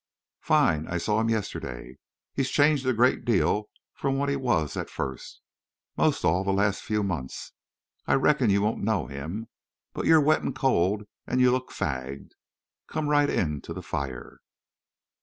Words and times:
"Fine. 0.41 0.87
I 0.87 0.97
saw 0.97 1.19
him 1.21 1.29
yesterday. 1.29 1.99
He's 2.33 2.49
changed 2.49 2.87
a 2.87 2.93
great 2.93 3.23
deal 3.23 3.69
from 3.93 4.17
what 4.17 4.29
he 4.29 4.35
was 4.35 4.75
at 4.75 4.89
first. 4.89 5.43
Most 5.95 6.25
all 6.25 6.43
the 6.43 6.51
last 6.51 6.81
few 6.81 7.03
months. 7.03 7.51
I 8.07 8.15
reckon 8.15 8.49
you 8.49 8.63
won't 8.63 8.83
know 8.83 9.05
him.... 9.05 9.47
But 9.93 10.07
you're 10.07 10.19
wet 10.19 10.41
an' 10.41 10.55
cold 10.55 11.03
an' 11.27 11.37
you 11.39 11.51
look 11.51 11.71
fagged. 11.71 12.31
Come 12.87 13.09
right 13.09 13.29
in 13.29 13.61
to 13.61 13.73
the 13.75 13.83
fire." 13.83 14.39